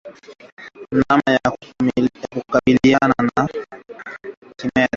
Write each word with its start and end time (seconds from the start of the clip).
Namna 0.97 1.31
ya 1.43 1.49
kukabiliana 2.31 3.15
na 3.35 3.47
kimeta 4.57 4.89